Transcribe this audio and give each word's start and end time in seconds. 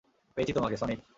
পেয়েছি 0.37 0.53
তোমাকে, 0.53 0.75
সনিক। 0.77 1.01